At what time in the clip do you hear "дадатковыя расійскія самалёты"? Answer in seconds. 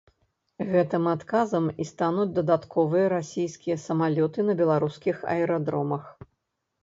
2.39-4.39